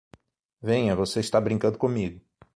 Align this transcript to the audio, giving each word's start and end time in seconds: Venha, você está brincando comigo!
Venha, 0.59 0.95
você 0.95 1.19
está 1.19 1.39
brincando 1.39 1.77
comigo! 1.77 2.19